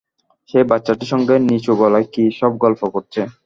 [0.49, 3.21] সে বাচ্চাটির সঙ্গে নিচুগলায় কী সব গল্প করছে।